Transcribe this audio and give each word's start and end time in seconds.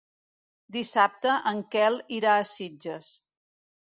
Dissabte 0.77 1.35
en 1.51 1.61
Quel 1.75 1.99
irà 2.19 2.33
a 2.39 2.47
Sitges. 2.55 3.13